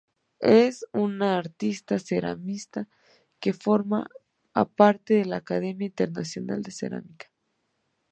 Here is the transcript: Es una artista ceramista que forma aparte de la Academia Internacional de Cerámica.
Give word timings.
Es 0.39 0.83
una 0.93 1.37
artista 1.37 1.99
ceramista 1.99 2.87
que 3.39 3.53
forma 3.53 4.09
aparte 4.51 5.13
de 5.13 5.25
la 5.25 5.35
Academia 5.35 5.85
Internacional 5.85 6.63
de 6.63 6.71
Cerámica. 6.71 7.27